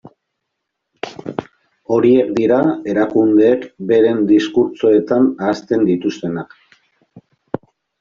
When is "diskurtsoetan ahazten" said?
4.35-5.89